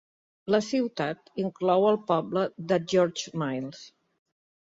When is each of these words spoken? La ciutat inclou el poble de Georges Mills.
La 0.53 0.59
ciutat 0.67 1.29
inclou 1.43 1.85
el 1.91 1.99
poble 2.09 2.45
de 2.71 2.79
Georges 2.95 3.37
Mills. 3.43 3.85